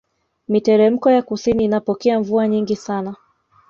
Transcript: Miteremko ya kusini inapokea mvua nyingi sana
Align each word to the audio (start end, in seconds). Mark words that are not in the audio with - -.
Miteremko 0.47 1.11
ya 1.11 1.21
kusini 1.21 1.63
inapokea 1.65 2.19
mvua 2.19 2.47
nyingi 2.47 2.75
sana 2.75 3.15